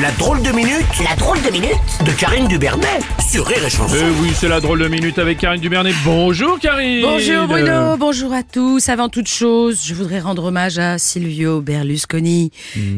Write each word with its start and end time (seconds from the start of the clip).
La 0.00 0.10
drôle 0.12 0.40
de 0.40 0.50
minute, 0.52 0.86
la 1.04 1.14
drôle 1.16 1.42
de 1.42 1.50
minute 1.50 1.76
de 2.06 2.12
Karine 2.12 2.48
Dubernet 2.48 3.00
sur 3.30 3.46
Rire 3.46 3.62
et 3.62 3.68
Chanson. 3.68 3.94
Euh, 3.94 4.10
oui, 4.22 4.30
c'est 4.34 4.48
la 4.48 4.58
drôle 4.58 4.78
de 4.78 4.88
minute 4.88 5.18
avec 5.18 5.36
Karine 5.36 5.60
Dubernet. 5.60 5.92
Bonjour 6.02 6.58
Karine 6.58 7.02
Bonjour 7.02 7.46
Bruno, 7.46 7.98
bonjour 7.98 8.32
à 8.32 8.42
tous. 8.42 8.88
Avant 8.88 9.10
toute 9.10 9.28
chose, 9.28 9.82
je 9.84 9.92
voudrais 9.92 10.20
rendre 10.20 10.44
hommage 10.44 10.78
à 10.78 10.96
Silvio 10.96 11.60
Berlusconi, 11.60 12.52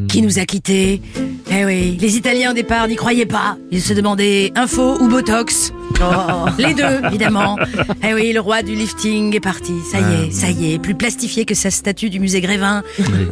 qui 0.09 0.23
nous 0.23 0.39
a 0.39 0.45
quittés. 0.45 1.03
Eh 1.51 1.65
oui, 1.65 1.99
les 2.01 2.17
Italiens 2.17 2.53
au 2.53 2.55
départ 2.55 2.87
n'y 2.87 2.95
croyaient 2.95 3.27
pas. 3.27 3.57
Ils 3.73 3.83
se 3.83 3.93
demandaient 3.93 4.53
info 4.55 4.97
ou 5.01 5.09
botox. 5.09 5.73
Les 6.59 6.75
deux, 6.75 7.01
évidemment. 7.07 7.57
Eh 8.03 8.15
oui, 8.15 8.33
le 8.33 8.41
roi 8.41 8.63
du 8.63 8.75
lifting 8.75 9.35
est 9.35 9.41
parti. 9.41 9.73
Ça 9.91 9.99
y 9.99 10.27
est, 10.27 10.31
ça 10.31 10.51
y 10.51 10.75
est. 10.75 10.79
Plus 10.79 10.95
plastifié 10.95 11.45
que 11.45 11.55
sa 11.55 11.71
statue 11.71 12.11
du 12.11 12.21
musée 12.21 12.41
Grévin. 12.41 12.83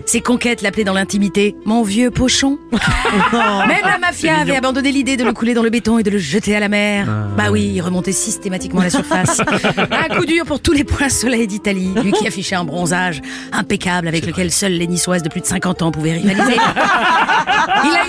Ses 0.06 0.20
conquêtes 0.20 0.62
l'appelaient 0.62 0.84
dans 0.84 0.92
l'intimité 0.92 1.54
mon 1.64 1.82
vieux 1.82 2.10
pochon. 2.10 2.58
Même 2.72 3.84
la 3.84 3.98
mafia 3.98 4.38
avait 4.38 4.56
abandonné 4.56 4.92
l'idée 4.92 5.16
de 5.16 5.24
le 5.24 5.32
couler 5.32 5.54
dans 5.54 5.62
le 5.62 5.70
béton 5.70 5.98
et 5.98 6.02
de 6.02 6.10
le 6.10 6.18
jeter 6.18 6.56
à 6.56 6.60
la 6.60 6.68
mer. 6.68 7.06
Bah 7.36 7.44
oui, 7.50 7.72
il 7.74 7.80
remontait 7.80 8.12
systématiquement 8.12 8.80
à 8.80 8.84
la 8.84 8.90
surface. 8.90 9.40
Un 9.90 10.14
coup 10.14 10.24
dur 10.24 10.44
pour 10.44 10.60
tous 10.60 10.72
les 10.72 10.84
points 10.84 11.08
soleil 11.08 11.46
d'Italie. 11.46 11.90
Lui 12.02 12.12
qui 12.12 12.26
affichait 12.26 12.56
un 12.56 12.64
bronzage 12.64 13.20
impeccable 13.52 14.08
avec 14.08 14.26
lequel 14.26 14.50
seules 14.50 14.72
les 14.72 14.86
niçoises 14.86 15.22
de 15.22 15.28
plus 15.28 15.40
de 15.40 15.46
50 15.46 15.82
ans 15.82 15.92
pouvaient 15.92 16.12
rivaliser. 16.14 16.56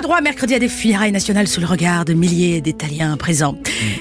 Droit 0.03 0.19
mercredi 0.19 0.53
à 0.53 0.59
des 0.59 0.67
funérailles 0.67 1.13
nationales 1.13 1.47
sous 1.47 1.61
le 1.61 1.65
regard 1.65 2.03
de 2.03 2.13
milliers 2.13 2.59
d'Italiens 2.59 3.15
présents. 3.15 3.55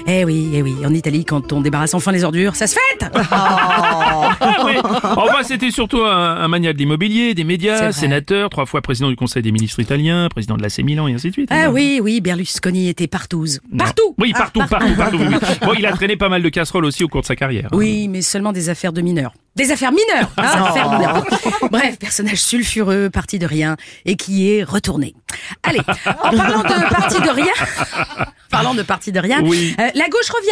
Eh 0.05 0.25
oui, 0.25 0.49
eh 0.53 0.61
oui, 0.61 0.73
en 0.85 0.93
Italie, 0.93 1.23
quand 1.23 1.53
on 1.53 1.61
débarrasse 1.61 1.93
enfin 1.93 2.11
les 2.11 2.25
ordures, 2.25 2.57
ça 2.57 2.67
se 2.67 2.75
fête 2.75 3.09
Ah 3.31 4.37
oui. 4.65 4.73
Enfin, 5.03 5.43
c'était 5.43 5.71
surtout 5.71 6.01
un, 6.03 6.35
un 6.41 6.47
maniaque 6.49 6.73
de 6.75 6.79
l'immobilier, 6.79 7.33
des 7.33 7.45
médias, 7.45 7.93
sénateur, 7.93 8.49
trois 8.49 8.65
fois 8.65 8.81
président 8.81 9.07
du 9.09 9.15
Conseil 9.15 9.41
des 9.43 9.53
ministres 9.53 9.79
italiens, 9.79 10.27
président 10.29 10.57
de 10.57 10.61
l'AC 10.61 10.79
Milan 10.79 11.07
et 11.07 11.13
ainsi 11.13 11.29
de 11.29 11.33
suite. 11.33 11.49
Ah 11.51 11.69
oui, 11.71 12.01
oui, 12.03 12.19
Berlusconi 12.19 12.89
était 12.89 13.07
partouze. 13.07 13.61
Non. 13.71 13.77
Partout 13.85 14.13
Oui, 14.19 14.33
Ah, 14.35 14.39
partout, 14.39 14.59
partout, 14.69 14.95
partout. 14.97 15.17
oui. 15.19 15.35
Bon, 15.65 15.71
il 15.77 15.85
a 15.85 15.93
traîné 15.93 16.17
pas 16.17 16.27
mal 16.27 16.43
de 16.43 16.49
casseroles 16.49 16.83
aussi 16.85 17.05
au 17.05 17.07
cours 17.07 17.21
de 17.21 17.25
sa 17.27 17.37
carrière. 17.37 17.67
hein. 17.71 17.77
Oui, 17.77 18.09
mais 18.09 18.21
seulement 18.21 18.51
des 18.51 18.67
affaires 18.69 18.91
de 18.91 18.99
mineurs. 19.01 19.33
Des 19.55 19.71
affaires 19.71 19.91
mineures 19.91 20.31
Des 20.35 20.43
affaires 20.43 20.89
mineures. 20.91 21.25
Bref, 21.69 21.99
personnage 21.99 22.39
sulfureux, 22.39 23.09
parti 23.11 23.37
de 23.37 23.45
rien, 23.45 23.77
et 24.05 24.15
qui 24.15 24.49
est 24.51 24.63
retourné. 24.63 25.13
Allez, 25.61 25.81
en 26.23 26.31
parlant 26.35 26.63
de 26.63 26.89
parti 26.89 27.21
de 27.21 27.29
rien, 27.29 27.53
parlant 28.49 28.73
de 28.73 28.81
parti 28.81 29.11
de 29.11 29.19
rien, 29.19 29.41
Oui. 29.43 29.75
euh, 29.79 29.89
la 29.93 30.09
gauche 30.09 30.29
revient 30.29 30.49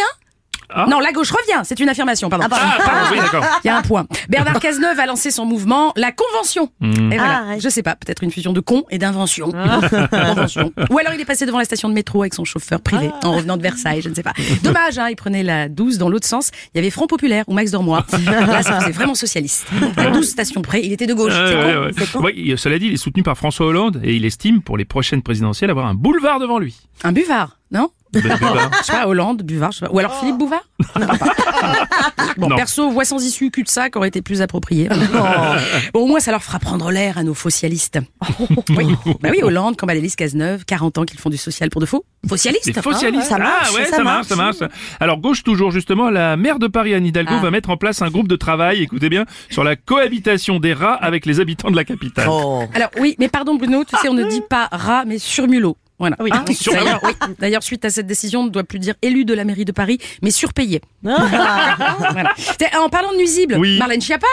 Ah. 0.74 0.86
Non, 0.88 1.00
la 1.00 1.12
gauche 1.12 1.30
revient, 1.30 1.60
c'est 1.64 1.78
une 1.80 1.88
affirmation, 1.88 2.28
pardon. 2.28 2.46
Ah, 2.50 2.78
pardon, 2.78 3.06
oui, 3.12 3.18
d'accord. 3.18 3.44
Il 3.64 3.66
y 3.66 3.70
a 3.70 3.76
un 3.76 3.82
point. 3.82 4.06
Bernard 4.28 4.60
Cazeneuve 4.60 4.98
a 4.98 5.06
lancé 5.06 5.30
son 5.30 5.44
mouvement 5.44 5.92
La 5.96 6.12
Convention. 6.12 6.70
Hmm. 6.80 7.12
Et 7.12 7.18
voilà. 7.18 7.58
Je 7.58 7.68
sais 7.68 7.82
pas, 7.82 7.94
peut-être 7.96 8.22
une 8.22 8.30
fusion 8.30 8.52
de 8.52 8.60
con 8.60 8.84
et 8.90 8.98
d'invention. 8.98 9.50
Convention. 10.10 10.72
Ou 10.90 10.98
alors 10.98 11.14
il 11.14 11.20
est 11.20 11.24
passé 11.24 11.46
devant 11.46 11.58
la 11.58 11.64
station 11.64 11.88
de 11.88 11.94
métro 11.94 12.22
avec 12.22 12.34
son 12.34 12.44
chauffeur 12.44 12.80
privé 12.80 13.10
en 13.22 13.32
revenant 13.32 13.56
de 13.56 13.62
Versailles, 13.62 14.02
je 14.02 14.08
ne 14.08 14.14
sais 14.14 14.22
pas. 14.22 14.32
Dommage, 14.62 14.98
hein, 14.98 15.08
il 15.10 15.16
prenait 15.16 15.42
la 15.42 15.68
12 15.68 15.98
dans 15.98 16.08
l'autre 16.08 16.26
sens. 16.26 16.50
Il 16.74 16.78
y 16.78 16.80
avait 16.80 16.90
Front 16.90 17.06
Populaire 17.06 17.44
ou 17.48 17.54
Max 17.54 17.70
Dormois. 17.70 18.06
Là, 18.26 18.62
ça 18.62 18.80
faisait 18.80 18.92
vraiment 18.92 19.14
socialiste. 19.14 19.66
À 19.96 20.10
12 20.10 20.28
stations 20.28 20.62
près, 20.62 20.82
il 20.82 20.92
était 20.92 21.06
de 21.06 21.14
gauche. 21.14 21.32
Ouais, 21.32 21.46
C'est 21.48 21.56
ouais, 21.56 22.10
con, 22.12 22.20
ouais. 22.22 22.32
con. 22.50 22.56
Cela 22.56 22.78
dit, 22.78 22.86
il 22.86 22.94
est 22.94 22.96
soutenu 22.98 23.22
par 23.22 23.36
François 23.36 23.66
Hollande 23.66 24.00
et 24.04 24.14
il 24.14 24.24
estime 24.24 24.62
pour 24.62 24.76
les 24.76 24.84
prochaines 24.84 25.22
présidentielles 25.22 25.70
avoir 25.70 25.86
un 25.86 25.94
boulevard 25.94 26.38
devant 26.38 26.58
lui. 26.58 26.76
Un 27.04 27.12
buvard, 27.12 27.58
non? 27.70 27.90
Je 28.20 28.20
sais 28.84 28.92
pas, 28.92 29.06
Hollande, 29.06 29.42
Buvard, 29.42 29.72
je 29.72 29.78
sais 29.78 29.86
pas. 29.86 29.92
Ou 29.92 29.98
alors 29.98 30.18
Philippe 30.20 30.36
Bouvard 30.38 30.62
Bon, 32.36 32.48
Non. 32.48 32.56
perso, 32.56 32.90
voix 32.90 33.04
sans 33.04 33.22
issue, 33.24 33.50
cul-de-sac 33.50 33.94
aurait 33.96 34.08
été 34.08 34.22
plus 34.22 34.42
approprié. 34.42 34.88
Bon, 35.92 36.00
au 36.00 36.06
moins, 36.06 36.20
ça 36.20 36.30
leur 36.30 36.42
fera 36.42 36.58
prendre 36.58 36.90
l'air 36.90 37.18
à 37.18 37.22
nos 37.22 37.34
socialistes. 37.34 37.98
Oui, 38.70 38.86
bah 39.20 39.28
oui 39.30 39.42
Hollande, 39.42 39.76
Cambadélis, 39.76 40.14
Cazeneuve, 40.16 40.64
40 40.64 40.98
ans 40.98 41.04
qu'ils 41.04 41.18
font 41.20 41.30
du 41.30 41.36
social 41.36 41.68
pour 41.70 41.80
de 41.80 41.86
faux. 41.86 42.04
Socialistes 42.28 42.66
Les 42.66 42.72
socialistes. 42.82 43.28
ça 43.28 43.38
marche, 43.38 43.68
ah 43.70 43.74
ouais, 43.74 43.84
ça 43.86 43.96
ça, 43.96 44.02
marche, 44.04 44.26
ça 44.28 44.36
marche. 44.36 44.56
Alors 45.00 45.18
gauche 45.18 45.42
toujours 45.42 45.70
justement, 45.70 46.08
la 46.10 46.36
maire 46.36 46.58
de 46.58 46.66
Paris 46.68 46.94
Anne 46.94 47.06
Hidalgo 47.06 47.34
Ah. 47.36 47.42
va 47.42 47.50
mettre 47.50 47.70
en 47.70 47.76
place 47.76 48.00
un 48.02 48.10
groupe 48.10 48.28
de 48.28 48.36
travail, 48.36 48.82
écoutez 48.82 49.08
bien, 49.08 49.24
sur 49.50 49.64
la 49.64 49.76
cohabitation 49.76 50.58
des 50.58 50.72
rats 50.72 50.94
avec 50.94 51.26
les 51.26 51.40
habitants 51.40 51.70
de 51.70 51.76
la 51.76 51.84
capitale. 51.84 52.28
Oh. 52.30 52.62
Alors 52.74 52.90
oui, 53.00 53.16
mais 53.18 53.28
pardon 53.28 53.56
Bruno, 53.56 53.84
tu 53.84 53.96
sais, 53.96 54.08
on 54.08 54.14
ne 54.14 54.24
dit 54.24 54.42
pas 54.48 54.68
rat, 54.70 55.04
mais 55.06 55.18
surmulot. 55.18 55.76
Voilà. 55.98 56.16
Oui. 56.20 56.30
Ah. 56.32 56.44
D'ailleurs, 56.72 57.00
oui. 57.04 57.12
D'ailleurs, 57.38 57.62
suite 57.62 57.84
à 57.84 57.90
cette 57.90 58.06
décision, 58.06 58.40
on 58.40 58.44
ne 58.44 58.48
doit 58.50 58.64
plus 58.64 58.78
dire 58.80 58.94
élu 59.02 59.24
de 59.24 59.34
la 59.34 59.44
mairie 59.44 59.64
de 59.64 59.72
Paris, 59.72 59.98
mais 60.22 60.30
surpayé. 60.30 60.80
Voilà. 61.02 62.32
T'es- 62.58 62.74
En 62.76 62.88
parlant 62.88 63.12
de 63.12 63.16
nuisibles, 63.18 63.56
Oui. 63.58 63.78
Marlène 63.78 64.00
Schiappa? 64.00 64.26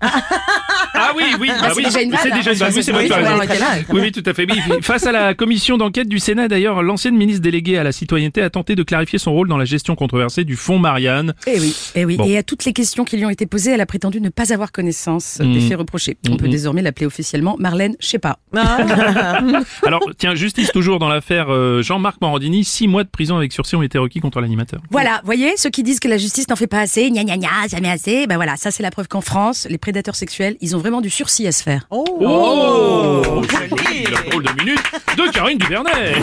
Ah 0.00 1.05
oui, 1.40 1.48
oui, 1.48 1.54
bah 1.60 1.68
c'est 1.70 1.76
oui. 1.76 1.84
déjà 1.84 2.02
une 2.02 2.10
vanne, 2.10 2.20
C'est 2.22 2.30
déjà 2.34 2.52
une 2.52 2.58
vanne, 2.58 2.72
oui, 2.76 2.82
c'est 2.82 2.92
vrai, 2.92 3.04
Oui, 3.04 3.46
tu. 3.88 3.92
Oui, 3.94 4.00
oui, 4.02 4.12
tout 4.12 4.22
à 4.26 4.34
fait. 4.34 4.46
Oui, 4.50 4.60
face 4.82 5.06
à 5.06 5.12
la 5.12 5.34
commission 5.34 5.76
d'enquête 5.78 6.08
du 6.08 6.18
Sénat, 6.18 6.48
d'ailleurs, 6.48 6.82
l'ancienne 6.82 7.16
ministre 7.16 7.42
déléguée 7.42 7.78
à 7.78 7.84
la 7.84 7.92
citoyenneté 7.92 8.42
a 8.42 8.50
tenté 8.50 8.74
de 8.74 8.82
clarifier 8.82 9.18
son 9.18 9.32
rôle 9.32 9.48
dans 9.48 9.56
la 9.56 9.64
gestion 9.64 9.94
controversée 9.96 10.44
du 10.44 10.56
fonds 10.56 10.78
Marianne. 10.78 11.34
Eh 11.46 11.58
oui, 11.60 11.74
eh 11.94 12.04
oui. 12.04 12.16
Bon. 12.16 12.24
Et 12.26 12.36
à 12.38 12.42
toutes 12.42 12.64
les 12.64 12.72
questions 12.72 13.04
qui 13.04 13.16
lui 13.16 13.24
ont 13.26 13.30
été 13.30 13.46
posées, 13.46 13.72
elle 13.72 13.80
a 13.80 13.86
prétendu 13.86 14.20
ne 14.20 14.28
pas 14.28 14.52
avoir 14.52 14.72
connaissance 14.72 15.38
des 15.40 15.46
Mhm. 15.46 15.60
faits 15.68 15.78
reprochés. 15.78 16.16
On 16.30 16.36
peut 16.36 16.48
désormais 16.48 16.82
l'appeler 16.82 17.06
officiellement 17.06 17.56
Marlène 17.58 17.96
Schiappa. 18.00 18.38
Alors, 19.86 20.00
tiens, 20.18 20.34
justice 20.34 20.70
toujours 20.72 20.98
dans 20.98 21.08
l'affaire 21.08 21.46
euh, 21.50 21.82
Jean-Marc 21.82 22.20
Morandini, 22.20 22.64
six 22.64 22.88
mois 22.88 23.04
de 23.04 23.08
prison 23.08 23.36
avec 23.36 23.52
sursis 23.52 23.76
ont 23.76 23.82
été 23.82 23.98
requis 23.98 24.20
contre 24.20 24.40
l'animateur. 24.40 24.80
Voilà, 24.90 25.20
voyez, 25.24 25.56
ceux 25.56 25.70
qui 25.70 25.82
disent 25.82 26.00
que 26.00 26.08
la 26.08 26.18
justice 26.18 26.48
n'en 26.48 26.56
fait 26.56 26.66
pas 26.66 26.80
assez, 26.80 27.10
gna 27.10 27.24
gna 27.24 27.36
gna, 27.36 27.48
jamais 27.70 27.90
assez, 27.90 28.26
ben 28.26 28.36
voilà, 28.36 28.56
ça 28.56 28.70
c'est 28.70 28.82
la 28.82 28.90
preuve 28.90 29.08
qu'en 29.08 29.20
France, 29.20 29.66
les 29.70 29.78
prédateurs 29.78 30.16
sexuels, 30.16 30.56
ils 30.60 30.74
ont 30.76 30.78
vraiment 30.78 31.00
du 31.00 31.10
sursis 31.26 31.46
à 31.48 31.52
se 31.52 31.62
faire. 31.64 31.86
Oh, 31.90 33.42
La 33.50 34.30
drôle 34.30 34.44
de 34.44 34.52
minute 34.62 34.80
de 35.16 35.32
Karine 35.32 35.58
Duvernet 35.58 36.14